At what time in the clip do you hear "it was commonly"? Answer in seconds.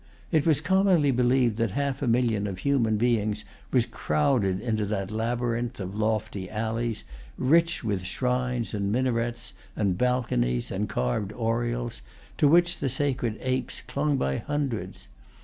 0.31-1.11